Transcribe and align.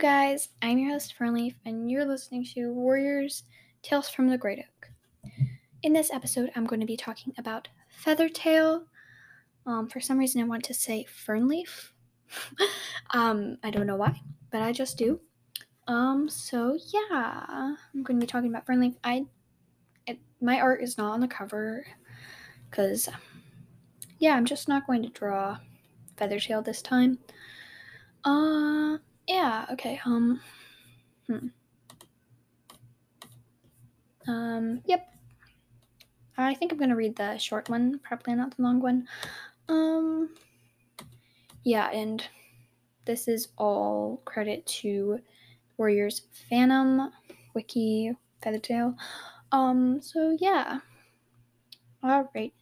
guys, 0.00 0.48
I'm 0.62 0.78
your 0.78 0.92
host 0.92 1.14
Fernleaf, 1.18 1.56
and 1.66 1.90
you're 1.90 2.06
listening 2.06 2.42
to 2.54 2.72
Warriors 2.72 3.42
Tales 3.82 4.08
from 4.08 4.30
the 4.30 4.38
Great 4.38 4.60
Oak. 4.60 4.88
In 5.82 5.92
this 5.92 6.10
episode, 6.10 6.50
I'm 6.56 6.64
going 6.64 6.80
to 6.80 6.86
be 6.86 6.96
talking 6.96 7.34
about 7.36 7.68
Feathertail. 8.02 8.84
Um, 9.66 9.90
for 9.90 10.00
some 10.00 10.16
reason, 10.16 10.40
I 10.40 10.46
want 10.46 10.64
to 10.64 10.72
say 10.72 11.04
Fernleaf. 11.04 11.90
um, 13.10 13.58
I 13.62 13.68
don't 13.68 13.86
know 13.86 13.96
why, 13.96 14.18
but 14.50 14.62
I 14.62 14.72
just 14.72 14.96
do. 14.96 15.20
Um, 15.86 16.30
so 16.30 16.78
yeah, 16.94 17.44
I'm 17.92 18.02
going 18.02 18.18
to 18.18 18.24
be 18.24 18.30
talking 18.30 18.48
about 18.48 18.64
Fernleaf. 18.64 18.96
I, 19.04 19.26
it, 20.06 20.18
my 20.40 20.60
art 20.60 20.82
is 20.82 20.96
not 20.96 21.12
on 21.12 21.20
the 21.20 21.28
cover, 21.28 21.86
because, 22.70 23.06
yeah, 24.18 24.34
I'm 24.34 24.46
just 24.46 24.66
not 24.66 24.86
going 24.86 25.02
to 25.02 25.10
draw 25.10 25.58
Feathertail 26.16 26.64
this 26.64 26.80
time. 26.80 27.18
Uh, 28.24 28.96
yeah, 29.30 29.64
okay, 29.70 30.00
um, 30.04 30.40
hmm. 31.28 31.46
Um, 34.26 34.80
yep. 34.86 35.06
I 36.36 36.54
think 36.54 36.72
I'm 36.72 36.78
gonna 36.78 36.96
read 36.96 37.14
the 37.14 37.38
short 37.38 37.68
one, 37.68 38.00
probably 38.02 38.34
not 38.34 38.56
the 38.56 38.62
long 38.62 38.80
one. 38.80 39.06
Um, 39.68 40.30
yeah, 41.62 41.90
and 41.92 42.26
this 43.04 43.28
is 43.28 43.48
all 43.56 44.20
credit 44.24 44.66
to 44.66 45.20
Warriors 45.76 46.22
Fandom, 46.50 47.12
Wiki, 47.54 48.12
Feathertail. 48.42 48.96
Um, 49.52 50.00
so 50.02 50.36
yeah. 50.40 50.80
Alright. 52.02 52.52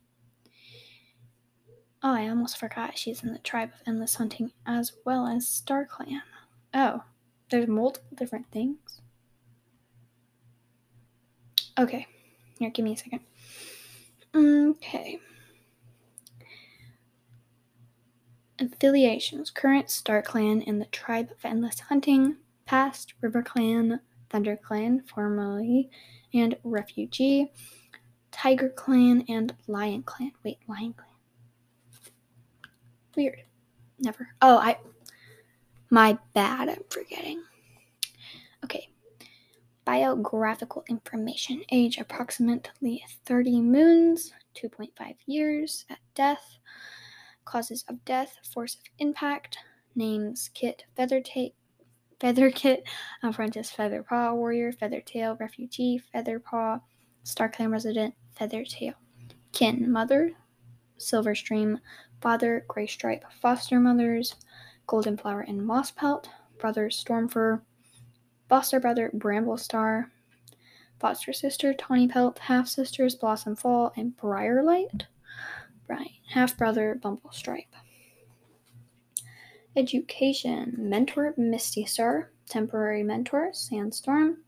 Oh, 2.03 2.13
I 2.13 2.29
almost 2.29 2.59
forgot 2.59 2.99
she's 2.99 3.23
in 3.23 3.33
the 3.33 3.39
tribe 3.39 3.71
of 3.73 3.81
endless 3.87 4.17
hunting 4.17 4.53
as 4.67 4.93
well 5.07 5.27
as 5.27 5.47
StarClan. 5.47 6.21
Oh, 6.75 7.03
there's 7.51 7.69
multiple 7.69 8.17
different 8.17 8.51
things. 8.51 9.01
Okay, 11.79 12.07
here, 12.59 12.71
give 12.71 12.85
me 12.85 12.95
a 12.95 12.97
second. 12.97 13.21
Okay. 14.35 15.21
Affiliations 18.59 19.51
current 19.51 19.89
Star 19.89 20.21
Clan 20.21 20.61
in 20.63 20.81
the 20.81 20.87
tribe 20.87 21.31
of 21.31 21.45
endless 21.45 21.79
hunting, 21.81 22.37
past 22.67 23.15
River 23.21 23.43
Clan, 23.43 24.01
Thunder 24.31 24.57
Clan, 24.57 25.05
formerly, 25.07 25.89
and 26.35 26.57
Refugee, 26.65 27.53
Tiger 28.33 28.69
Clan, 28.69 29.25
and 29.29 29.55
Lion 29.69 30.03
Clan. 30.03 30.33
Wait, 30.45 30.59
Lion 30.69 30.93
Clan. 30.93 31.09
Weird. 33.17 33.43
Never. 34.01 34.29
Oh, 34.43 34.59
I. 34.59 34.79
My 35.91 36.19
bad. 36.35 36.69
I'm 36.69 36.83
forgetting. 36.91 37.43
Okay. 38.65 38.89
Biographical 39.85 40.85
information. 40.89 41.63
Age 41.73 41.99
approximately 41.99 43.03
30 43.25 43.63
moons, 43.63 44.33
2.5 44.55 45.15
years 45.27 45.87
at 45.89 45.99
death. 46.15 46.59
Causes 47.45 47.85
of 47.89 48.05
death, 48.05 48.37
force 48.53 48.75
of 48.75 48.83
impact. 48.99 49.59
Names 49.95 50.51
Kit 50.55 50.85
Feathertail. 50.97 51.53
Feather 52.21 52.51
Kit, 52.51 52.83
Apprentice 53.23 53.73
Featherpaw 53.73 54.35
Warrior, 54.35 54.73
Feathertail 54.73 55.39
Refugee, 55.39 56.03
Featherpaw, 56.13 56.81
StarClan 57.25 57.71
Resident, 57.71 58.13
Feathertail. 58.39 58.95
Kin 59.53 59.91
Mother, 59.91 60.33
Silverstream, 60.99 61.79
Father, 62.21 62.65
Gray 62.67 62.89
Stripe, 62.89 63.25
Foster 63.41 63.79
Mothers, 63.79 64.35
Golden 64.89 65.19
Flower 65.19 65.43
and 65.43 65.61
Mosspelt, 65.61 66.29
brother 66.59 66.89
Stormfur, 66.89 67.61
Foster 68.49 68.81
Brother 68.81 69.13
Bramblestar, 69.15 70.07
Foster 70.99 71.33
Sister 71.33 71.75
Tawny 71.75 72.09
Pelt, 72.09 72.39
Half 72.39 72.67
Sisters 72.69 73.15
Blossom 73.15 73.55
Fall 73.55 73.93
and 73.97 74.17
Briarlight, 74.17 75.03
right, 75.87 76.13
Half 76.33 76.57
Brother 76.57 76.99
Bumblestripe. 77.01 77.67
Education. 79.77 80.75
Mentor 80.77 81.35
Misty 81.37 81.85
Star, 81.85 82.33
Temporary 82.49 83.03
Mentor 83.03 83.51
Sandstorm, 83.53 84.39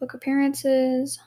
Book 0.00 0.14
Appearances, 0.14 1.20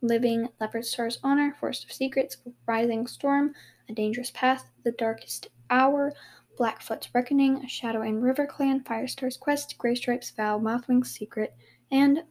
Living 0.00 0.48
Leopard 0.58 0.86
Star's 0.86 1.18
Honor, 1.22 1.54
Forest 1.60 1.84
of 1.84 1.92
Secrets, 1.92 2.38
Rising 2.66 3.06
Storm, 3.06 3.52
A 3.90 3.92
Dangerous 3.92 4.30
Path, 4.30 4.70
The 4.84 4.92
Darkest 4.92 5.48
Hour, 5.68 6.14
Blackfoot's 6.60 7.08
Reckoning, 7.14 7.66
Shadow 7.68 8.02
and 8.02 8.22
River 8.22 8.46
Clan, 8.46 8.84
Firestar's 8.84 9.38
Quest, 9.38 9.78
Graystripe's 9.78 10.28
Vow, 10.28 10.58
Mothwing's 10.58 11.10
Secret, 11.10 11.54
and 11.90 12.22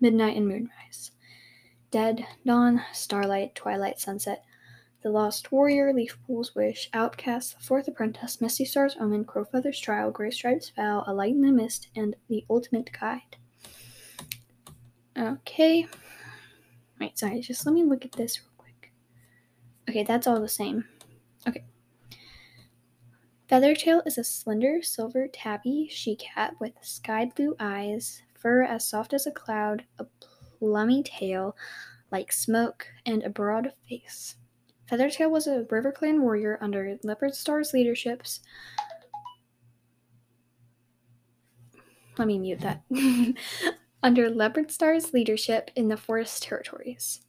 Midnight 0.00 0.38
and 0.38 0.48
Moonrise. 0.48 1.10
Dead, 1.90 2.26
Dawn, 2.46 2.82
Starlight, 2.94 3.54
Twilight, 3.54 4.00
Sunset, 4.00 4.44
The 5.02 5.10
Lost 5.10 5.52
Warrior, 5.52 5.92
Leafpool's 5.92 6.54
Wish, 6.54 6.88
Outcast, 6.94 7.58
The 7.58 7.64
Fourth 7.64 7.86
Apprentice, 7.86 8.40
Misty 8.40 8.64
Star's 8.64 8.96
Omen, 8.98 9.26
Crowfeather's 9.26 9.78
Trial, 9.78 10.10
Graystripe's 10.10 10.70
Vow, 10.70 11.04
A 11.06 11.12
Light 11.12 11.34
in 11.34 11.42
the 11.42 11.52
Mist, 11.52 11.88
and 11.94 12.16
The 12.30 12.46
Ultimate 12.48 12.88
Guide. 12.98 13.36
Okay. 15.18 15.86
Wait, 16.98 17.18
sorry, 17.18 17.40
just 17.40 17.66
let 17.66 17.74
me 17.74 17.84
look 17.84 18.06
at 18.06 18.12
this 18.12 18.40
real 18.40 18.52
quick. 18.56 18.90
Okay, 19.90 20.02
that's 20.02 20.26
all 20.26 20.40
the 20.40 20.48
same. 20.48 20.86
Okay. 21.46 21.62
Feathertail 23.54 24.02
is 24.04 24.18
a 24.18 24.24
slender 24.24 24.82
silver 24.82 25.28
tabby 25.28 25.86
she 25.88 26.16
cat 26.16 26.56
with 26.58 26.72
sky 26.82 27.30
blue 27.36 27.54
eyes, 27.60 28.20
fur 28.34 28.64
as 28.64 28.88
soft 28.88 29.14
as 29.14 29.28
a 29.28 29.30
cloud, 29.30 29.84
a 30.00 30.06
plummy 30.58 31.04
tail 31.04 31.56
like 32.10 32.32
smoke, 32.32 32.88
and 33.06 33.22
a 33.22 33.30
broad 33.30 33.72
face. 33.88 34.34
Feathertail 34.90 35.30
was 35.30 35.46
a 35.46 35.62
RiverClan 35.70 36.18
warrior 36.18 36.58
under 36.60 36.98
Leopard 37.04 37.36
Star's 37.36 37.72
leaderships. 37.72 38.40
Let 42.18 42.26
me 42.26 42.40
mute 42.40 42.58
that. 42.62 42.82
under 44.02 44.30
Leopard 44.30 44.72
Star's 44.72 45.12
leadership 45.12 45.70
in 45.76 45.86
the 45.86 45.96
Forest 45.96 46.42
Territories. 46.42 47.20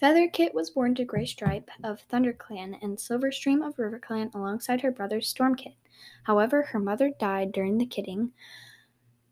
Featherkit 0.00 0.54
was 0.54 0.70
born 0.70 0.94
to 0.94 1.04
Gray 1.04 1.26
Stripe 1.26 1.72
of 1.82 2.06
ThunderClan 2.08 2.78
and 2.80 2.96
Silverstream 2.96 3.66
of 3.66 3.76
RiverClan 3.76 4.32
alongside 4.32 4.80
her 4.82 4.92
brother 4.92 5.20
Stormkit. 5.20 5.74
However, 6.22 6.62
her 6.62 6.78
mother 6.78 7.10
died 7.18 7.50
during 7.50 7.78
the 7.78 7.86
kitting, 7.86 8.30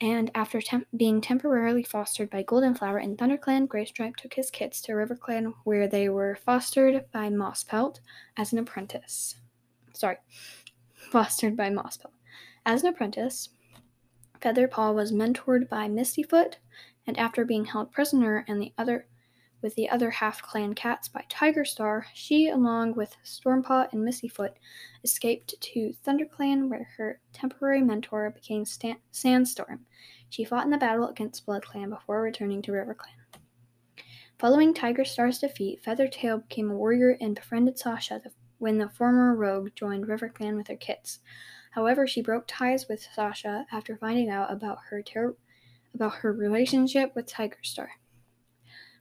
and 0.01 0.29
after 0.35 0.61
temp- 0.61 0.89
being 0.97 1.21
temporarily 1.21 1.85
fostered 1.85 2.31
by 2.31 2.43
Goldenflower 2.43 3.01
and 3.01 3.17
ThunderClan, 3.17 3.69
Graystripe 3.69 4.17
took 4.17 4.35
his 4.35 4.51
kits 4.51 4.81
to 4.83 4.93
RiverClan, 4.93 5.55
where 5.63 5.87
they 5.87 6.09
were 6.09 6.35
fostered 6.35 7.05
by 7.13 7.31
Mosspelt 7.31 8.01
as 8.37 8.53
an 8.53 8.59
apprentice. 8.59 9.37
Sorry, 9.93 10.17
fostered 11.13 11.57
by 11.57 11.71
Mosspelt. 11.71 12.13
As 12.65 12.83
an 12.83 12.89
apprentice, 12.89 13.51
Featherpaw 14.41 14.93
was 14.97 15.13
mentored 15.13 15.69
by 15.69 15.87
Mistyfoot, 15.89 16.55
and 17.07 17.17
after 17.17 17.45
being 17.45 17.67
held 17.67 17.93
prisoner 17.93 18.45
and 18.49 18.61
the 18.61 18.73
other 18.77 19.07
with 19.67 19.75
the 19.75 19.91
other 19.91 20.11
half 20.11 20.41
clan 20.43 20.77
cats 20.77 21.09
by 21.09 21.25
Tiger 21.29 21.65
Star, 21.65 22.07
she, 22.15 22.49
along 22.49 22.95
with 22.95 23.17
Stormpaw 23.25 23.93
and 23.93 24.07
Mistyfoot, 24.07 24.53
escaped 25.03 25.61
to 25.61 25.93
ThunderClan, 26.07 26.69
where 26.69 26.89
her 26.97 27.19
temporary 27.33 27.83
mentor 27.83 28.31
became 28.31 28.65
Stan- 28.65 29.01
Sandstorm. 29.11 29.85
She 30.29 30.45
fought 30.45 30.67
in 30.67 30.71
the 30.71 30.79
battle 30.79 31.09
against 31.09 31.45
BloodClan 31.45 31.91
before 31.91 32.23
returning 32.23 32.63
to 32.63 32.71
RiverClan. 32.71 33.41
Following 34.39 34.73
Tiger 34.73 35.05
Star's 35.05 35.41
defeat, 35.41 35.83
Feathertail 35.83 36.39
became 36.39 36.71
a 36.71 36.77
warrior 36.77 37.19
and 37.21 37.35
befriended 37.35 37.77
Sasha 37.77 38.23
when 38.59 38.79
the 38.79 38.91
former 38.91 39.35
rogue 39.35 39.71
joined 39.75 40.07
RiverClan 40.07 40.57
with 40.57 40.69
her 40.69 40.77
kits. 40.77 41.19
However, 41.73 42.07
she 42.07 42.23
broke 42.23 42.45
ties 42.47 42.87
with 42.89 43.05
Sasha 43.13 43.67
after 43.73 43.97
finding 43.97 44.31
out 44.31 44.53
about 44.53 44.79
her 44.91 45.03
ter- 45.03 45.35
about 45.93 46.15
her 46.15 46.33
relationship 46.33 47.17
with 47.17 47.27
Tiger 47.27 47.59
Star. 47.65 47.91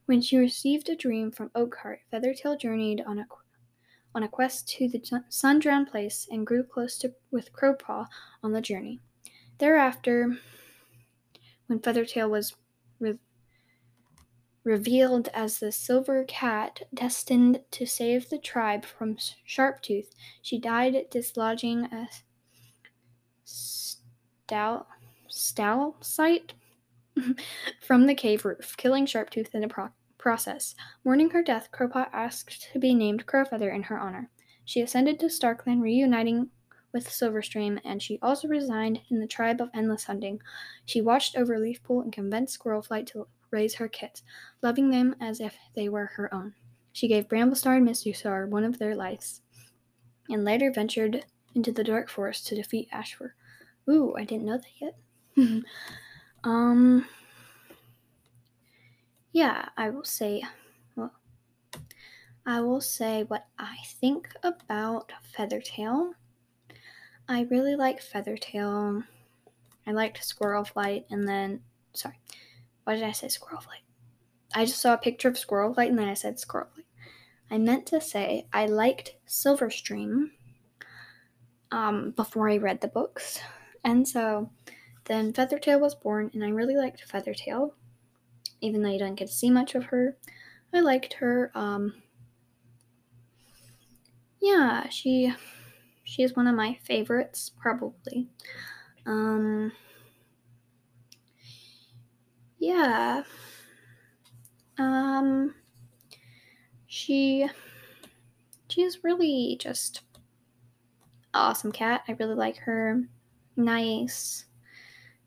When 0.06 0.22
she 0.22 0.36
received 0.36 0.88
a 0.88 0.96
dream 0.96 1.32
from 1.32 1.50
Oakheart, 1.50 1.98
Feathertail 2.12 2.56
journeyed 2.56 3.02
on 3.06 3.18
a 3.18 3.26
on 4.14 4.22
a 4.22 4.28
quest 4.28 4.66
to 4.68 4.88
the 4.88 5.02
sun 5.28 5.58
drowned 5.58 5.88
Place 5.88 6.26
and 6.30 6.46
grew 6.46 6.62
close 6.62 6.96
to 6.98 7.12
with 7.30 7.52
Crowpaw 7.52 8.06
on 8.42 8.52
the 8.52 8.62
journey. 8.62 9.00
Thereafter, 9.58 10.38
when 11.66 11.80
Feathertail 11.80 12.30
was 12.30 12.54
re- 12.98 13.18
revealed 14.64 15.28
as 15.34 15.58
the 15.58 15.70
Silver 15.70 16.24
Cat 16.24 16.82
destined 16.94 17.60
to 17.72 17.84
save 17.84 18.30
the 18.30 18.38
tribe 18.38 18.86
from 18.86 19.18
Sharptooth, 19.46 20.14
she 20.40 20.58
died 20.58 21.10
dislodging 21.10 21.92
a 21.92 22.08
stal- 23.44 24.86
stalactite 25.28 26.54
from 27.80 28.06
the 28.06 28.14
cave 28.14 28.44
roof, 28.44 28.74
killing 28.76 29.06
Sharptooth 29.06 29.54
in 29.54 29.60
the 29.62 29.68
pro- 29.68 29.90
process. 30.18 30.74
Mourning 31.04 31.30
her 31.30 31.42
death, 31.42 31.68
Crowpaw 31.72 32.08
asked 32.12 32.70
to 32.72 32.78
be 32.78 32.94
named 32.94 33.26
Crowfeather 33.26 33.74
in 33.74 33.84
her 33.84 33.98
honor. 33.98 34.30
She 34.64 34.80
ascended 34.80 35.20
to 35.20 35.26
StarClan, 35.26 35.80
reuniting 35.80 36.50
with 36.92 37.08
Silverstream, 37.08 37.80
and 37.84 38.02
she 38.02 38.18
also 38.22 38.48
resigned 38.48 39.00
in 39.10 39.20
the 39.20 39.26
tribe 39.26 39.60
of 39.60 39.70
Endless 39.74 40.04
Hunting. 40.04 40.40
She 40.84 41.00
watched 41.00 41.36
over 41.36 41.58
Leafpool 41.58 42.02
and 42.02 42.12
convinced 42.12 42.58
Squirrelflight 42.58 43.06
to 43.08 43.28
raise 43.50 43.74
her 43.74 43.88
kits, 43.88 44.22
loving 44.62 44.90
them 44.90 45.14
as 45.20 45.40
if 45.40 45.56
they 45.74 45.88
were 45.88 46.06
her 46.16 46.32
own. 46.34 46.54
She 46.92 47.08
gave 47.08 47.28
Bramblestar 47.28 47.76
and 47.76 47.84
Misty 47.84 48.12
Star 48.12 48.46
one 48.46 48.64
of 48.64 48.78
their 48.78 48.96
lives, 48.96 49.42
and 50.28 50.44
later 50.44 50.72
ventured 50.72 51.24
into 51.54 51.70
the 51.70 51.84
dark 51.84 52.08
forest 52.08 52.46
to 52.48 52.54
defeat 52.54 52.88
Ashfur. 52.90 53.34
Ooh, 53.88 54.14
I 54.16 54.24
didn't 54.24 54.46
know 54.46 54.58
that 54.58 54.80
yet. 54.80 55.62
um, 56.46 57.04
yeah, 59.32 59.68
I 59.76 59.90
will 59.90 60.04
say, 60.04 60.44
well, 60.94 61.12
I 62.46 62.60
will 62.60 62.80
say 62.80 63.24
what 63.24 63.46
I 63.58 63.78
think 64.00 64.28
about 64.44 65.10
Feathertail. 65.36 66.12
I 67.28 67.42
really 67.50 67.74
like 67.74 68.00
Feathertail. 68.00 69.02
I 69.88 69.90
liked 69.90 70.24
Squirrel 70.24 70.64
Flight, 70.64 71.06
and 71.10 71.26
then, 71.26 71.62
sorry, 71.92 72.20
why 72.84 72.94
did 72.94 73.02
I 73.02 73.10
say 73.10 73.26
Squirrel 73.26 73.60
Flight? 73.60 73.80
I 74.54 74.66
just 74.66 74.80
saw 74.80 74.94
a 74.94 74.98
picture 74.98 75.28
of 75.28 75.36
Squirrel 75.36 75.74
Flight, 75.74 75.90
and 75.90 75.98
then 75.98 76.08
I 76.08 76.14
said 76.14 76.38
Squirrel 76.38 76.68
Flight. 76.72 76.86
I 77.50 77.58
meant 77.58 77.86
to 77.86 78.00
say 78.00 78.46
I 78.52 78.66
liked 78.66 79.16
Silverstream 79.28 80.30
um, 81.72 82.12
before 82.12 82.48
I 82.48 82.56
read 82.56 82.82
the 82.82 82.88
books. 82.88 83.40
And 83.82 84.06
so 84.06 84.50
then 85.06 85.32
Feathertail 85.32 85.80
was 85.80 85.94
born, 85.94 86.30
and 86.34 86.44
I 86.44 86.48
really 86.48 86.76
liked 86.76 87.06
Feathertail, 87.08 87.72
even 88.60 88.82
though 88.82 88.90
you 88.90 88.98
don't 88.98 89.14
get 89.14 89.28
to 89.28 89.34
see 89.34 89.50
much 89.50 89.74
of 89.74 89.84
her. 89.86 90.16
I 90.72 90.80
liked 90.80 91.14
her. 91.14 91.50
Um, 91.54 91.94
yeah, 94.40 94.88
she 94.88 95.32
she 96.04 96.22
is 96.22 96.36
one 96.36 96.46
of 96.46 96.54
my 96.54 96.78
favorites, 96.84 97.50
probably. 97.60 98.28
Um, 99.06 99.72
yeah. 102.58 103.22
Um, 104.78 105.54
she 106.86 107.48
she's 108.68 109.04
really 109.04 109.56
just 109.60 110.02
awesome 111.32 111.72
cat. 111.72 112.02
I 112.08 112.12
really 112.12 112.34
like 112.34 112.56
her. 112.58 113.02
Nice, 113.56 114.44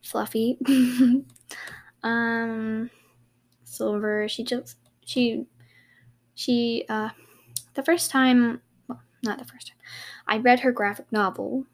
fluffy. 0.04 0.58
um, 2.04 2.90
silver. 3.64 4.28
She 4.28 4.44
just 4.44 4.78
she 5.06 5.46
she 6.36 6.86
uh 6.90 7.10
the 7.74 7.84
first 7.84 8.12
time 8.12 8.62
well 8.88 9.02
not 9.24 9.38
the 9.38 9.46
first 9.46 9.68
time 9.68 9.78
I 10.28 10.38
read 10.38 10.62
her 10.62 10.72
graphic 10.72 11.12
novel 11.12 11.66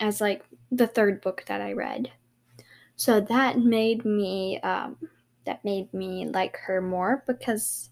as 0.00 0.20
like 0.20 0.44
the 0.70 0.86
third 0.86 1.20
book 1.20 1.44
that 1.46 1.60
I 1.60 1.72
read. 1.72 2.12
So 2.96 3.20
that 3.20 3.58
made 3.58 4.04
me 4.04 4.60
um 4.60 4.96
that 5.44 5.64
made 5.64 5.92
me 5.92 6.26
like 6.26 6.56
her 6.66 6.80
more 6.80 7.24
because 7.26 7.90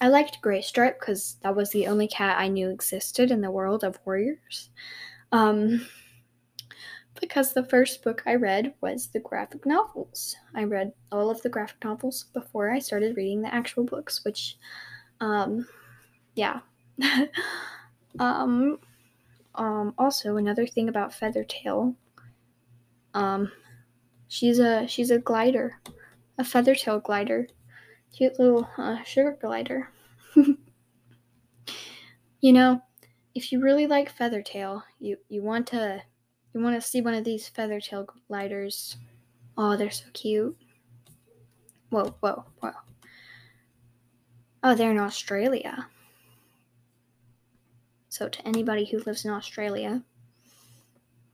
I 0.00 0.08
liked 0.08 0.42
Graystripe 0.42 0.98
because 1.00 1.36
that 1.42 1.56
was 1.56 1.70
the 1.70 1.86
only 1.86 2.06
cat 2.06 2.36
I 2.38 2.48
knew 2.48 2.68
existed 2.68 3.30
in 3.30 3.40
the 3.40 3.50
world 3.50 3.82
of 3.82 3.98
warriors. 4.04 4.70
Um, 5.32 5.86
because 7.20 7.52
the 7.52 7.64
first 7.64 8.02
book 8.02 8.22
I 8.26 8.34
read 8.34 8.74
was 8.80 9.08
the 9.08 9.20
graphic 9.20 9.66
novels. 9.66 10.36
I 10.54 10.64
read 10.64 10.92
all 11.10 11.30
of 11.30 11.42
the 11.42 11.48
graphic 11.48 11.84
novels 11.84 12.26
before 12.34 12.70
I 12.70 12.78
started 12.78 13.16
reading 13.16 13.42
the 13.42 13.54
actual 13.54 13.84
books, 13.84 14.24
which, 14.24 14.56
um, 15.20 15.66
yeah. 16.34 16.60
um, 18.18 18.78
um, 19.54 19.94
also 19.98 20.36
another 20.36 20.66
thing 20.66 20.88
about 20.88 21.12
Feathertail, 21.12 21.94
um, 23.14 23.50
she's 24.28 24.58
a 24.58 24.86
she's 24.86 25.10
a 25.10 25.18
glider, 25.18 25.80
a 26.38 26.44
Feathertail 26.44 27.02
glider, 27.02 27.48
cute 28.14 28.38
little 28.38 28.68
uh, 28.76 29.02
sugar 29.04 29.38
glider. 29.40 29.90
you 32.40 32.52
know, 32.52 32.82
if 33.34 33.50
you 33.50 33.60
really 33.60 33.86
like 33.86 34.14
Feathertail, 34.14 34.82
you 34.98 35.16
you 35.28 35.42
want 35.42 35.66
to 35.68 36.02
you 36.56 36.64
want 36.64 36.80
to 36.80 36.88
see 36.88 37.02
one 37.02 37.12
of 37.12 37.24
these 37.24 37.50
Feathertail 37.50 38.06
gliders. 38.28 38.96
Oh, 39.58 39.76
they're 39.76 39.90
so 39.90 40.06
cute. 40.14 40.56
Whoa, 41.90 42.14
whoa, 42.20 42.46
whoa. 42.60 42.72
Oh, 44.62 44.74
they're 44.74 44.90
in 44.90 44.98
Australia. 44.98 45.86
So 48.08 48.30
to 48.30 48.48
anybody 48.48 48.86
who 48.86 49.00
lives 49.00 49.26
in 49.26 49.30
Australia, 49.30 50.02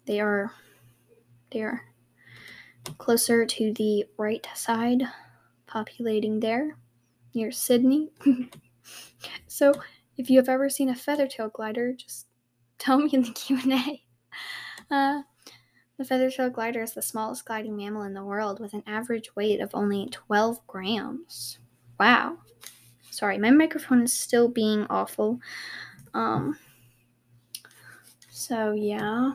they 0.06 0.18
are 0.18 0.52
they 1.52 1.62
are 1.62 1.82
closer 2.98 3.46
to 3.46 3.72
the 3.74 4.06
right 4.18 4.44
side, 4.56 5.04
populating 5.66 6.40
there 6.40 6.76
near 7.32 7.52
Sydney. 7.52 8.10
so 9.46 9.72
if 10.16 10.28
you 10.28 10.38
have 10.38 10.48
ever 10.48 10.68
seen 10.68 10.88
a 10.88 10.94
feathertail 10.94 11.48
glider, 11.48 11.92
just 11.92 12.26
tell 12.78 12.98
me 12.98 13.10
in 13.12 13.22
the 13.22 13.30
Q&A. 13.30 14.02
Uh, 14.92 15.22
the 15.96 16.04
feathertail 16.04 16.50
glider 16.50 16.82
is 16.82 16.92
the 16.92 17.00
smallest 17.00 17.46
gliding 17.46 17.76
mammal 17.76 18.02
in 18.02 18.12
the 18.12 18.22
world 18.22 18.60
with 18.60 18.74
an 18.74 18.82
average 18.86 19.34
weight 19.34 19.60
of 19.60 19.70
only 19.72 20.06
12 20.10 20.66
grams. 20.66 21.58
Wow. 21.98 22.36
Sorry, 23.10 23.38
my 23.38 23.50
microphone 23.50 24.02
is 24.02 24.12
still 24.12 24.48
being 24.48 24.86
awful. 24.90 25.40
Um, 26.12 26.58
so, 28.28 28.72
yeah. 28.72 29.32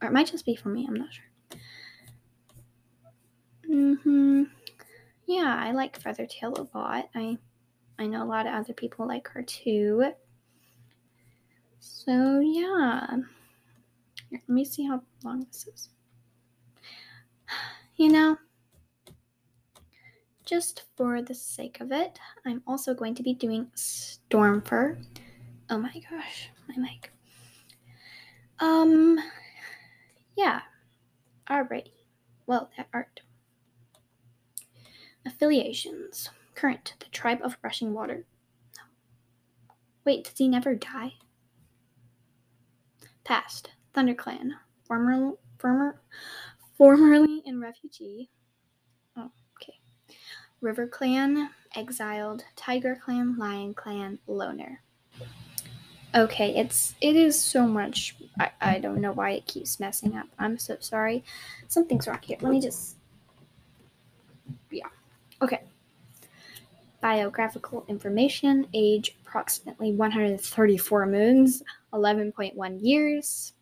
Or 0.00 0.08
it 0.08 0.12
might 0.12 0.30
just 0.30 0.46
be 0.46 0.56
for 0.56 0.70
me, 0.70 0.86
I'm 0.88 0.94
not 0.94 1.12
sure. 1.12 1.60
Mm-hmm. 3.70 4.44
Yeah, 5.26 5.56
I 5.58 5.72
like 5.72 6.00
Feathertail 6.00 6.54
a 6.54 6.76
lot. 6.76 7.10
I 7.14 7.36
I 7.98 8.06
know 8.06 8.22
a 8.22 8.24
lot 8.24 8.46
of 8.46 8.54
other 8.54 8.72
people 8.72 9.06
like 9.06 9.28
her 9.28 9.42
too. 9.42 10.12
So, 11.78 12.40
yeah. 12.40 13.18
Here, 14.32 14.40
let 14.48 14.54
me 14.54 14.64
see 14.64 14.86
how 14.86 15.02
long 15.24 15.44
this 15.44 15.66
is. 15.66 15.90
You 17.96 18.10
know, 18.10 18.38
just 20.46 20.84
for 20.96 21.20
the 21.20 21.34
sake 21.34 21.80
of 21.80 21.92
it, 21.92 22.18
I'm 22.46 22.62
also 22.66 22.94
going 22.94 23.14
to 23.16 23.22
be 23.22 23.34
doing 23.34 23.66
Stormfur. 23.76 25.04
Oh 25.68 25.76
my 25.76 25.92
gosh, 26.10 26.48
my 26.66 26.76
mic. 26.78 27.12
Um, 28.58 29.18
yeah. 30.34 30.62
Alrighty. 31.50 31.92
Well, 32.46 32.70
that 32.78 32.88
art. 32.94 33.20
Affiliations. 35.26 36.30
Current, 36.54 36.94
the 37.00 37.06
tribe 37.10 37.40
of 37.44 37.58
rushing 37.62 37.92
water. 37.92 38.24
Wait, 40.06 40.24
does 40.24 40.38
he 40.38 40.48
never 40.48 40.74
die? 40.74 41.12
Past, 43.24 43.72
ThunderClan. 43.94 44.50
Former, 44.84 45.32
former, 45.58 46.00
formerly 46.76 47.42
in 47.44 47.60
refugee. 47.60 48.30
Oh, 49.16 49.30
okay. 49.56 49.78
River 50.60 50.86
Clan, 50.86 51.50
exiled. 51.74 52.44
Tiger 52.56 52.98
Clan, 53.02 53.36
Lion 53.38 53.74
Clan, 53.74 54.18
loner. 54.26 54.82
Okay, 56.14 56.54
it's 56.56 56.94
it 57.00 57.16
is 57.16 57.40
so 57.40 57.66
much. 57.66 58.16
I, 58.38 58.50
I 58.60 58.78
don't 58.78 59.00
know 59.00 59.12
why 59.12 59.30
it 59.30 59.46
keeps 59.46 59.80
messing 59.80 60.14
up. 60.14 60.26
I'm 60.38 60.58
so 60.58 60.76
sorry. 60.80 61.24
Something's 61.68 62.06
wrong 62.06 62.18
here. 62.22 62.36
Let 62.40 62.52
me 62.52 62.60
just. 62.60 62.96
Yeah. 64.70 64.88
Okay 65.40 65.62
biographical 67.02 67.84
information, 67.88 68.66
age 68.72 69.14
approximately 69.26 69.92
134 69.92 71.06
moons, 71.06 71.62
11.1 71.92 72.78
years. 72.80 73.52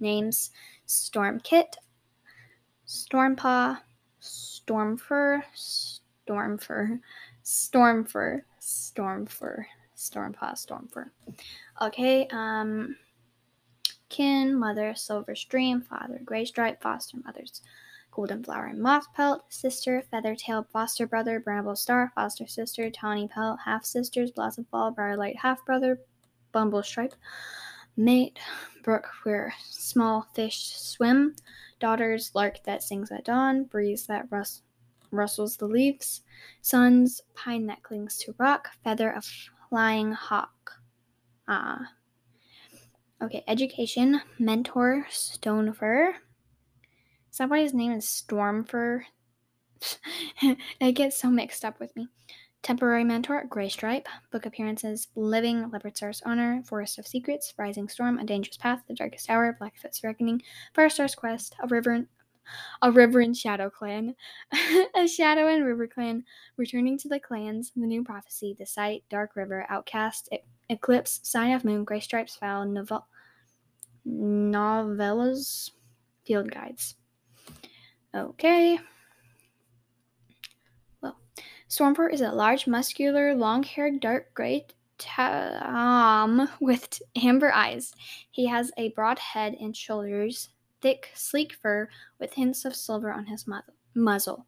Names 0.00 0.50
Stormkit, 0.86 1.74
Stormpaw, 2.86 3.78
Stormfur, 4.20 5.42
Stormfur, 5.54 7.00
Stormfur, 7.44 8.42
Stormfur, 8.60 9.64
Stormpaw, 9.96 10.52
Stormfur. 10.54 11.10
Okay, 11.80 12.26
um, 12.32 12.96
kin, 14.08 14.58
mother, 14.58 14.92
Silverstream, 14.94 15.86
father, 15.86 16.20
Graystripe, 16.24 16.80
foster 16.80 17.18
mothers. 17.24 17.62
Golden 18.12 18.42
Flower 18.42 18.66
and 18.66 18.80
Mosspelt, 18.80 19.42
sister, 19.50 20.02
Feathertail, 20.12 20.66
foster 20.72 21.06
brother, 21.06 21.38
Bramble 21.38 21.76
Star, 21.76 22.10
foster 22.14 22.46
sister, 22.46 22.90
Tawny 22.90 23.28
Pelt, 23.28 23.60
half 23.64 23.84
sisters, 23.84 24.32
Blossomfall, 24.32 24.94
Briarlight, 24.96 25.36
half 25.36 25.64
brother, 25.64 26.00
Bumble 26.50 26.82
Stripe, 26.82 27.14
mate, 27.96 28.38
brook 28.82 29.06
where 29.22 29.54
small 29.70 30.26
fish 30.34 30.72
swim, 30.76 31.34
daughters, 31.78 32.32
lark 32.34 32.62
that 32.64 32.82
sings 32.82 33.10
at 33.10 33.24
dawn, 33.24 33.64
breeze 33.64 34.06
that 34.06 34.26
rus- 34.30 34.62
rustles 35.10 35.56
the 35.56 35.66
leaves, 35.66 36.22
sons, 36.62 37.22
pine 37.34 37.66
that 37.66 37.82
clings 37.82 38.18
to 38.18 38.34
rock, 38.38 38.68
feather 38.84 39.10
of 39.10 39.24
flying 39.68 40.12
hawk. 40.12 40.80
Ah. 41.48 41.92
Okay, 43.22 43.44
education, 43.46 44.20
mentor, 44.38 45.06
Stonefur. 45.10 46.12
Somebody's 47.30 47.74
name 47.74 47.92
is 47.92 48.06
Stormfur. 48.06 49.02
it 50.80 50.92
gets 50.92 51.18
so 51.18 51.28
mixed 51.28 51.64
up 51.64 51.78
with 51.78 51.94
me. 51.96 52.08
Temporary 52.62 53.04
mentor, 53.04 53.44
Graystripe. 53.48 54.06
Book 54.30 54.44
appearances, 54.44 55.08
Living, 55.16 55.70
Leopard 55.70 55.96
Star's 55.96 56.22
Honor, 56.26 56.62
Forest 56.66 56.98
of 56.98 57.06
Secrets, 57.06 57.54
Rising 57.56 57.88
Storm, 57.88 58.18
A 58.18 58.24
Dangerous 58.24 58.58
Path, 58.58 58.82
The 58.86 58.94
Darkest 58.94 59.30
Hour, 59.30 59.56
Blackfoot's 59.58 60.04
Reckoning, 60.04 60.42
Firestar's 60.76 61.14
Quest, 61.14 61.54
A 61.62 61.66
River, 61.66 62.06
a 62.82 62.90
river 62.90 63.20
in 63.20 63.32
Shadow 63.32 63.70
Clan, 63.70 64.14
a 64.96 65.06
Shadow 65.06 65.46
and 65.48 65.64
River 65.64 65.86
Clan, 65.86 66.24
returning 66.56 66.98
to 66.98 67.08
the 67.08 67.20
clans, 67.20 67.72
the 67.74 67.86
new 67.86 68.04
prophecy, 68.04 68.56
the 68.58 68.66
Sight, 68.66 69.04
Dark 69.08 69.36
River, 69.36 69.66
Outcast, 69.68 70.28
e- 70.32 70.38
Eclipse, 70.68 71.20
Sign 71.22 71.52
of 71.52 71.64
Moon, 71.64 71.84
Gray 71.84 72.00
Stripes, 72.00 72.36
Foul, 72.36 72.66
novel- 72.66 73.06
novellas, 74.06 75.70
field 76.26 76.50
guides. 76.50 76.96
Okay. 78.14 78.78
Well, 81.78 81.94
Stormfur 81.94 82.12
is 82.12 82.20
a 82.20 82.32
large, 82.32 82.66
muscular, 82.66 83.34
long-haired, 83.34 84.00
dark 84.00 84.34
gray 84.34 84.66
Tom 84.98 86.48
with 86.60 87.00
amber 87.16 87.52
eyes. 87.52 87.92
He 88.30 88.46
has 88.46 88.72
a 88.76 88.90
broad 88.90 89.18
head 89.18 89.54
and 89.60 89.76
shoulders, 89.76 90.50
thick, 90.80 91.10
sleek 91.14 91.54
fur 91.54 91.88
with 92.18 92.34
hints 92.34 92.64
of 92.64 92.74
silver 92.74 93.12
on 93.12 93.26
his 93.26 93.46
muzzle. 93.94 94.46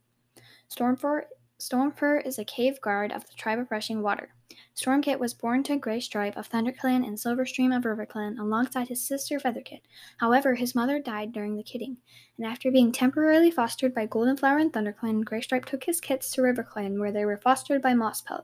Stormfur, 0.69 1.23
Stormfur 1.62 2.21
is 2.26 2.40
a 2.40 2.45
cave 2.45 2.81
guard 2.81 3.12
of 3.12 3.25
the 3.25 3.35
tribe 3.37 3.61
of 3.61 3.71
Rushing 3.71 4.02
Water. 4.02 4.35
Stormkit 4.75 5.21
was 5.21 5.33
born 5.33 5.62
to 5.62 5.76
Grey 5.76 6.00
Stripe 6.00 6.37
of 6.37 6.50
ThunderClan 6.50 7.07
and 7.07 7.16
Silverstream 7.16 7.75
of 7.75 7.85
RiverClan 7.85 8.37
alongside 8.37 8.88
his 8.88 9.07
sister 9.07 9.38
Featherkit. 9.38 9.83
However, 10.16 10.57
his 10.57 10.75
mother 10.75 10.99
died 10.99 11.31
during 11.31 11.54
the 11.54 11.62
kitting, 11.62 11.99
and 12.37 12.45
after 12.45 12.73
being 12.73 12.90
temporarily 12.90 13.52
fostered 13.52 13.95
by 13.95 14.09
Goldenflower 14.09 14.61
and 14.61 14.73
ThunderClan, 14.73 15.23
Greystripe 15.23 15.64
took 15.64 15.85
his 15.85 16.00
kits 16.00 16.33
to 16.33 16.40
RiverClan, 16.40 16.99
where 16.99 17.12
they 17.12 17.25
were 17.25 17.37
fostered 17.37 17.81
by 17.81 17.92
Mosspelt. 17.92 18.42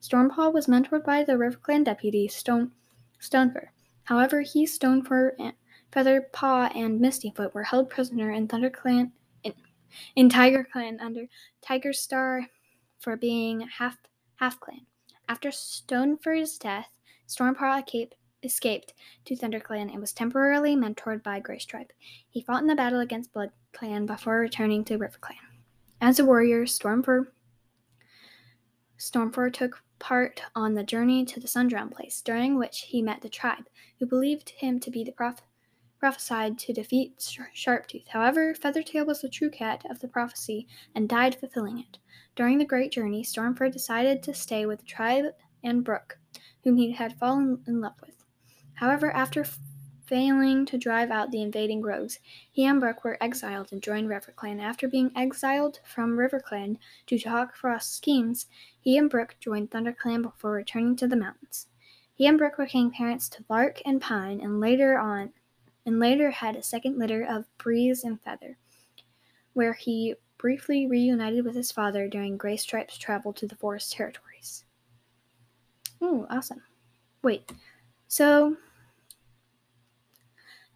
Stormpaw 0.00 0.50
was 0.50 0.66
mentored 0.66 1.04
by 1.04 1.22
the 1.22 1.34
RiverClan 1.34 1.84
deputy 1.84 2.28
Stone 2.28 2.72
Stonefur. 3.20 3.66
However, 4.04 4.40
he, 4.40 4.64
Stonefur, 4.64 5.32
and 5.38 5.52
Featherpaw, 5.92 6.74
and 6.74 6.98
Mistyfoot 6.98 7.52
were 7.52 7.64
held 7.64 7.90
prisoner 7.90 8.30
in 8.30 8.48
ThunderClan 8.48 9.12
in, 10.16 10.28
Tiger 10.28 10.64
Clan 10.64 10.98
under 11.00 11.26
Tiger 11.62 11.92
Star 11.92 12.46
for 12.98 13.16
being 13.16 13.60
half 13.60 13.96
half 14.36 14.58
clan. 14.60 14.86
After 15.28 15.50
Stonefur's 15.50 16.58
death, 16.58 16.90
Stormpaw 17.26 17.82
escaped 18.42 18.92
to 19.24 19.34
ThunderClan 19.34 19.90
and 19.90 20.00
was 20.00 20.12
temporarily 20.12 20.76
mentored 20.76 21.22
by 21.22 21.40
Graystripe. 21.40 21.90
He 22.28 22.42
fought 22.42 22.60
in 22.60 22.66
the 22.66 22.74
battle 22.74 23.00
against 23.00 23.32
Blood 23.32 23.50
Clan 23.72 24.06
before 24.06 24.38
returning 24.38 24.84
to 24.84 24.98
RiverClan. 24.98 25.36
As 26.00 26.18
a 26.18 26.24
warrior, 26.24 26.64
Stormfur 26.64 27.28
Stormfur 28.98 29.52
took 29.52 29.82
part 29.98 30.42
on 30.54 30.74
the 30.74 30.84
journey 30.84 31.24
to 31.24 31.40
the 31.40 31.48
Sundrown 31.48 31.90
Place, 31.90 32.20
during 32.20 32.58
which 32.58 32.82
he 32.82 33.02
met 33.02 33.22
the 33.22 33.28
tribe, 33.28 33.64
who 33.98 34.06
believed 34.06 34.50
him 34.50 34.78
to 34.80 34.90
be 34.90 35.04
the 35.04 35.12
prophet 35.12 35.44
prophesied 36.04 36.58
to 36.58 36.70
defeat 36.70 37.16
Sharptooth. 37.54 38.08
However, 38.08 38.54
Feathertail 38.54 39.06
was 39.06 39.22
the 39.22 39.28
true 39.30 39.48
cat 39.48 39.86
of 39.88 40.00
the 40.00 40.06
prophecy 40.06 40.68
and 40.94 41.08
died 41.08 41.34
fulfilling 41.34 41.78
it. 41.78 41.96
During 42.36 42.58
the 42.58 42.66
great 42.66 42.92
journey, 42.92 43.24
Stormfur 43.24 43.72
decided 43.72 44.22
to 44.22 44.34
stay 44.34 44.66
with 44.66 44.80
the 44.80 44.84
tribe 44.84 45.24
and 45.62 45.82
Brook, 45.82 46.18
whom 46.62 46.76
he 46.76 46.92
had 46.92 47.18
fallen 47.18 47.64
in 47.66 47.80
love 47.80 47.94
with. 48.02 48.22
However, 48.74 49.12
after 49.12 49.46
failing 50.04 50.66
to 50.66 50.76
drive 50.76 51.10
out 51.10 51.30
the 51.30 51.40
invading 51.40 51.80
rogues, 51.80 52.18
he 52.52 52.66
and 52.66 52.80
Brook 52.80 53.02
were 53.02 53.16
exiled 53.22 53.72
and 53.72 53.82
joined 53.82 54.10
RiverClan. 54.10 54.60
After 54.60 54.86
being 54.86 55.10
exiled 55.16 55.80
from 55.86 56.18
RiverClan 56.18 56.76
due 57.06 57.18
to 57.18 57.30
Hawk 57.30 57.56
Frost's 57.56 57.96
schemes, 57.96 58.44
he 58.78 58.98
and 58.98 59.08
Brook 59.08 59.36
joined 59.40 59.70
ThunderClan 59.70 60.20
before 60.20 60.52
returning 60.52 60.96
to 60.96 61.08
the 61.08 61.16
mountains. 61.16 61.68
He 62.12 62.26
and 62.26 62.36
Brook 62.36 62.58
became 62.58 62.90
parents 62.90 63.30
to 63.30 63.44
Lark 63.48 63.80
and 63.86 64.02
Pine, 64.02 64.42
and 64.42 64.60
later 64.60 64.98
on 64.98 65.32
and 65.86 65.98
later 65.98 66.30
had 66.30 66.56
a 66.56 66.62
second 66.62 66.98
litter 66.98 67.24
of 67.24 67.46
Breeze 67.58 68.04
and 68.04 68.20
Feather, 68.20 68.58
where 69.52 69.74
he 69.74 70.14
briefly 70.38 70.86
reunited 70.86 71.44
with 71.44 71.54
his 71.54 71.72
father 71.72 72.08
during 72.08 72.36
Graystripe's 72.36 72.98
travel 72.98 73.32
to 73.34 73.46
the 73.46 73.56
Forest 73.56 73.92
Territories. 73.92 74.64
Ooh, 76.02 76.26
awesome. 76.28 76.62
Wait, 77.22 77.50
so 78.08 78.56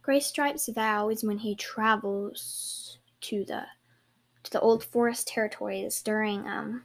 Graystripe's 0.01 0.67
vow 0.69 1.09
is 1.09 1.23
when 1.23 1.37
he 1.37 1.55
travels 1.55 2.97
to 3.21 3.45
the 3.45 3.63
to 4.43 4.51
the 4.51 4.59
old 4.61 4.83
forest 4.83 5.27
territories 5.27 6.01
during 6.01 6.47
um 6.47 6.83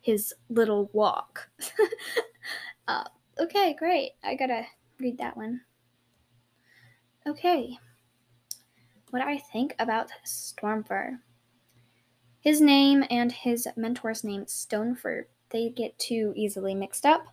his 0.00 0.34
little 0.48 0.90
walk. 0.92 1.48
uh, 2.88 3.04
okay, 3.38 3.74
great. 3.78 4.12
I 4.22 4.34
gotta 4.34 4.66
read 4.98 5.18
that 5.18 5.36
one. 5.36 5.62
Okay. 7.26 7.78
What 9.10 9.22
I 9.22 9.38
think 9.38 9.74
about 9.78 10.10
Stormfur. 10.26 11.18
His 12.40 12.60
name 12.60 13.04
and 13.10 13.32
his 13.32 13.66
mentor's 13.76 14.22
name, 14.24 14.44
Stonefur, 14.44 15.24
they 15.50 15.70
get 15.70 15.98
too 15.98 16.32
easily 16.36 16.74
mixed 16.74 17.04
up. 17.04 17.26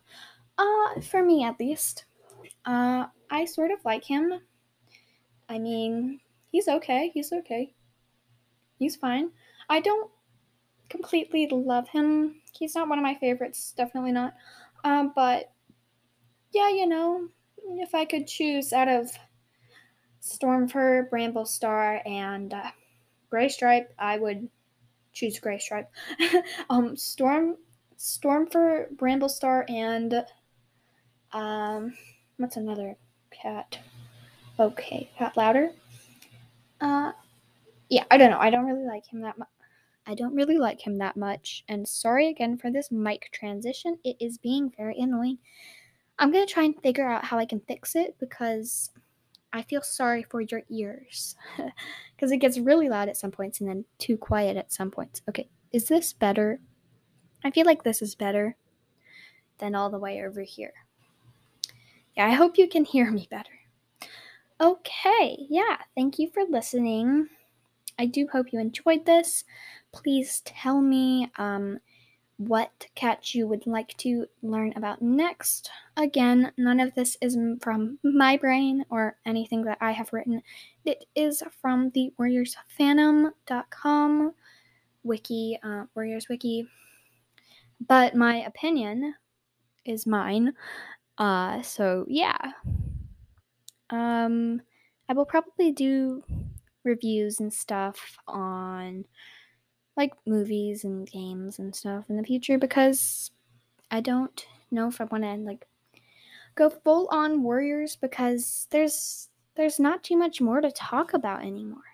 Uh, 0.58 1.00
for 1.00 1.22
me 1.22 1.44
at 1.44 1.60
least. 1.60 2.04
Uh, 2.64 3.06
I 3.30 3.44
sort 3.44 3.70
of 3.70 3.84
like 3.84 4.04
him. 4.04 4.40
I 5.48 5.58
mean, 5.58 6.20
he's 6.50 6.68
okay. 6.68 7.10
He's 7.14 7.32
okay. 7.32 7.74
He's 8.78 8.96
fine. 8.96 9.30
I 9.68 9.80
don't 9.80 10.10
completely 10.88 11.48
love 11.50 11.88
him. 11.88 12.36
He's 12.52 12.74
not 12.74 12.88
one 12.88 12.98
of 12.98 13.02
my 13.02 13.14
favorites, 13.14 13.74
definitely 13.76 14.12
not. 14.12 14.34
Um, 14.84 15.12
but 15.14 15.52
yeah, 16.52 16.68
you 16.68 16.86
know, 16.86 17.28
if 17.78 17.94
I 17.94 18.04
could 18.04 18.26
choose 18.26 18.72
out 18.72 18.88
of 18.88 19.10
Stormfur, 20.26 21.08
Bramblestar, 21.08 22.06
and 22.06 22.52
uh, 22.52 22.70
Graystripe, 23.32 23.86
I 23.98 24.18
would 24.18 24.48
choose 25.12 25.38
Graystripe. 25.40 25.86
um, 26.70 26.96
Storm, 26.96 27.56
Stormfur, 27.96 28.94
Bramblestar, 28.96 29.70
and 29.70 30.24
um, 31.32 31.94
what's 32.38 32.56
another 32.56 32.96
cat? 33.30 33.78
Okay, 34.58 35.10
Cat 35.16 35.36
Louder. 35.36 35.70
Uh, 36.80 37.12
yeah, 37.88 38.04
I 38.10 38.18
don't 38.18 38.30
know. 38.30 38.38
I 38.38 38.50
don't 38.50 38.66
really 38.66 38.86
like 38.86 39.06
him 39.06 39.20
that 39.20 39.38
much. 39.38 39.48
I 40.08 40.14
don't 40.14 40.34
really 40.34 40.58
like 40.58 40.80
him 40.80 40.98
that 40.98 41.16
much. 41.16 41.64
And 41.68 41.86
sorry 41.86 42.28
again 42.28 42.58
for 42.58 42.70
this 42.70 42.90
mic 42.90 43.28
transition. 43.32 43.98
It 44.04 44.16
is 44.20 44.38
being 44.38 44.72
very 44.76 44.98
annoying. 44.98 45.38
I'm 46.18 46.32
gonna 46.32 46.46
try 46.46 46.64
and 46.64 46.80
figure 46.82 47.08
out 47.08 47.24
how 47.24 47.38
I 47.38 47.44
can 47.44 47.60
fix 47.60 47.94
it 47.94 48.16
because 48.18 48.90
I 49.56 49.62
feel 49.62 49.80
sorry 49.80 50.22
for 50.22 50.42
your 50.42 50.62
ears 50.68 51.34
because 52.14 52.30
it 52.30 52.38
gets 52.38 52.58
really 52.58 52.90
loud 52.90 53.08
at 53.08 53.16
some 53.16 53.30
points 53.30 53.60
and 53.60 53.68
then 53.68 53.84
too 53.98 54.18
quiet 54.18 54.56
at 54.56 54.70
some 54.70 54.90
points. 54.90 55.22
Okay, 55.28 55.48
is 55.72 55.88
this 55.88 56.12
better? 56.12 56.60
I 57.42 57.50
feel 57.50 57.64
like 57.64 57.82
this 57.82 58.02
is 58.02 58.14
better 58.14 58.56
than 59.58 59.74
all 59.74 59.88
the 59.88 59.98
way 59.98 60.22
over 60.22 60.42
here. 60.42 60.74
Yeah, 62.16 62.26
I 62.26 62.32
hope 62.32 62.58
you 62.58 62.68
can 62.68 62.84
hear 62.84 63.10
me 63.10 63.28
better. 63.30 63.50
Okay, 64.60 65.46
yeah, 65.48 65.78
thank 65.94 66.18
you 66.18 66.30
for 66.32 66.42
listening. 66.48 67.28
I 67.98 68.06
do 68.06 68.28
hope 68.30 68.52
you 68.52 68.58
enjoyed 68.58 69.06
this. 69.06 69.44
Please 69.92 70.42
tell 70.44 70.82
me 70.82 71.30
um, 71.38 71.78
what 72.38 72.86
cat 72.94 73.34
you 73.34 73.46
would 73.46 73.66
like 73.66 73.96
to 73.96 74.26
learn 74.42 74.74
about 74.76 75.00
next. 75.00 75.70
Again, 75.96 76.52
none 76.56 76.80
of 76.80 76.94
this 76.94 77.16
is 77.22 77.38
from 77.60 77.98
my 78.04 78.36
brain 78.36 78.84
or 78.90 79.16
anything 79.24 79.64
that 79.64 79.78
I 79.80 79.92
have 79.92 80.12
written. 80.12 80.42
It 80.84 81.06
is 81.14 81.42
from 81.60 81.90
the 81.90 82.12
warriorsfanum.com 82.20 84.34
wiki, 85.02 85.58
uh, 85.62 85.84
Warriors 85.94 86.28
wiki. 86.28 86.68
But 87.86 88.14
my 88.14 88.44
opinion 88.44 89.14
is 89.84 90.06
mine. 90.06 90.52
Uh, 91.16 91.62
so 91.62 92.04
yeah. 92.08 92.52
Um, 93.90 94.60
I 95.08 95.12
will 95.14 95.24
probably 95.24 95.72
do 95.72 96.22
reviews 96.84 97.40
and 97.40 97.52
stuff 97.52 98.18
on 98.26 99.04
like 99.96 100.12
movies 100.26 100.84
and 100.84 101.10
games 101.10 101.58
and 101.58 101.74
stuff 101.74 102.10
in 102.10 102.16
the 102.16 102.22
future 102.24 102.58
because 102.58 103.30
I 103.90 104.00
don't 104.00 104.46
know 104.70 104.88
if 104.88 105.00
I 105.00 105.04
want 105.04 105.24
to 105.24 105.34
like 105.36 105.66
go 106.54 106.70
full 106.70 107.08
on 107.10 107.42
warriors 107.42 107.96
because 107.96 108.66
there's 108.70 109.30
there's 109.54 109.80
not 109.80 110.04
too 110.04 110.16
much 110.16 110.40
more 110.40 110.60
to 110.60 110.70
talk 110.70 111.14
about 111.14 111.42
anymore. 111.42 111.84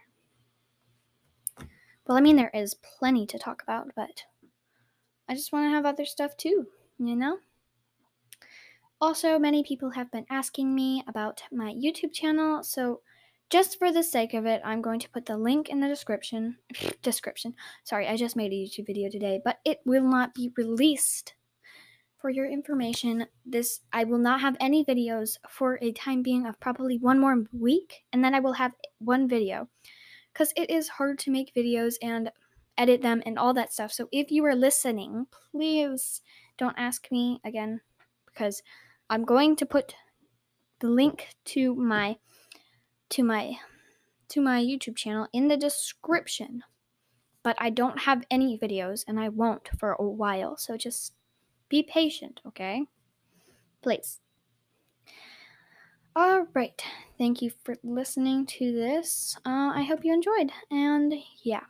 Well, 2.07 2.19
I 2.19 2.21
mean 2.21 2.37
there 2.37 2.51
is 2.53 2.75
plenty 2.75 3.27
to 3.27 3.39
talk 3.39 3.63
about, 3.63 3.91
but 3.95 4.25
I 5.29 5.35
just 5.35 5.53
want 5.53 5.67
to 5.67 5.71
have 5.71 5.87
other 5.87 6.05
stuff 6.05 6.37
too, 6.37 6.69
you 6.99 7.17
know? 7.17 7.39
Also, 9.01 9.37
many 9.39 9.65
people 9.65 9.91
have 9.91 10.11
been 10.13 10.27
asking 10.31 10.75
me 10.75 11.03
about 11.09 11.43
my 11.51 11.75
YouTube 11.75 12.13
channel, 12.13 12.63
so 12.63 13.01
just 13.53 13.79
for 13.79 13.93
the 13.93 14.03
sake 14.03 14.33
of 14.33 14.47
it, 14.47 14.63
I'm 14.65 14.81
going 14.81 14.99
to 15.01 15.11
put 15.11 15.27
the 15.27 15.37
link 15.37 15.69
in 15.69 15.81
the 15.81 15.87
description. 15.87 16.57
description. 17.03 17.55
Sorry, 17.85 18.09
I 18.09 18.17
just 18.17 18.35
made 18.35 18.51
a 18.51 18.55
YouTube 18.55 18.87
video 18.87 19.11
today, 19.11 19.43
but 19.45 19.59
it 19.63 19.81
will 19.85 20.09
not 20.09 20.35
be 20.35 20.51
released. 20.57 21.35
For 22.17 22.31
your 22.31 22.49
information, 22.49 23.27
this 23.45 23.81
I 23.93 24.05
will 24.05 24.19
not 24.19 24.41
have 24.41 24.57
any 24.59 24.85
videos 24.85 25.39
for 25.51 25.79
a 25.83 25.93
time 25.93 26.23
being 26.23 26.47
of 26.47 26.59
probably 26.61 26.97
one 26.97 27.19
more 27.19 27.45
week, 27.53 28.05
and 28.13 28.25
then 28.25 28.35
I 28.35 28.41
will 28.41 28.55
have 28.55 28.73
one 28.99 29.29
video. 29.29 29.69
Cuz 30.33 30.53
it 30.57 30.71
is 30.71 30.89
hard 30.89 31.19
to 31.19 31.33
make 31.33 31.53
videos 31.55 31.97
and 32.01 32.31
edit 32.79 33.03
them 33.03 33.23
and 33.27 33.39
all 33.39 33.53
that 33.55 33.73
stuff. 33.73 33.93
So 33.93 34.09
if 34.13 34.31
you 34.31 34.47
are 34.47 34.55
listening, 34.55 35.27
please 35.51 36.23
don't 36.57 36.79
ask 36.79 37.11
me 37.11 37.41
again 37.45 37.81
because 38.25 38.63
I'm 39.11 39.25
going 39.25 39.57
to 39.57 39.67
put 39.67 39.97
the 40.79 40.89
link 40.89 41.35
to 41.47 41.75
my 41.75 42.19
to 43.13 43.23
my 43.23 43.57
to 44.29 44.41
my 44.41 44.63
YouTube 44.63 44.97
channel 44.97 45.29
in 45.33 45.49
the 45.49 45.57
description. 45.57 46.65
But 47.43 47.57
I 47.59 47.71
don't 47.71 48.01
have 48.01 48.25
any 48.31 48.59
videos 48.59 49.05
and 49.07 49.19
I 49.19 49.29
won't 49.29 49.69
for 49.79 49.93
a 49.93 50.05
while. 50.05 50.57
So 50.57 50.77
just 50.77 51.13
be 51.69 51.83
patient, 51.83 52.41
okay? 52.47 52.85
Please. 53.83 54.21
All 56.15 56.47
right. 56.55 56.81
Thank 57.19 57.43
you 57.43 57.51
for 57.65 57.75
listening 57.83 58.47
to 58.47 58.73
this. 58.73 59.37
Uh, 59.45 59.73
I 59.75 59.83
hope 59.83 60.05
you 60.05 60.15
enjoyed. 60.15 60.53
And 60.71 61.15
yeah. 61.43 61.65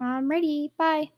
I'm 0.00 0.30
ready. 0.30 0.72
Bye. 0.78 1.10